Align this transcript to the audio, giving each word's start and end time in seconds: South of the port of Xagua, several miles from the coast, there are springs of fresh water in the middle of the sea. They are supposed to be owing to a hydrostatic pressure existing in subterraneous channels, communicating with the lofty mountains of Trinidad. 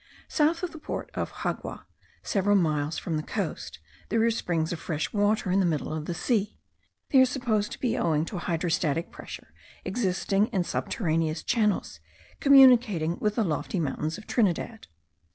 South 0.27 0.63
of 0.63 0.71
the 0.71 0.79
port 0.79 1.11
of 1.13 1.31
Xagua, 1.31 1.83
several 2.23 2.55
miles 2.55 2.97
from 2.97 3.17
the 3.17 3.21
coast, 3.21 3.77
there 4.09 4.25
are 4.25 4.31
springs 4.31 4.73
of 4.73 4.79
fresh 4.79 5.13
water 5.13 5.51
in 5.51 5.59
the 5.59 5.63
middle 5.67 5.93
of 5.93 6.05
the 6.05 6.15
sea. 6.15 6.57
They 7.11 7.19
are 7.19 7.25
supposed 7.27 7.71
to 7.73 7.79
be 7.79 7.95
owing 7.95 8.25
to 8.25 8.37
a 8.37 8.39
hydrostatic 8.39 9.11
pressure 9.11 9.53
existing 9.85 10.47
in 10.47 10.63
subterraneous 10.63 11.43
channels, 11.43 11.99
communicating 12.39 13.19
with 13.19 13.35
the 13.35 13.43
lofty 13.43 13.79
mountains 13.79 14.17
of 14.17 14.25
Trinidad. 14.25 14.87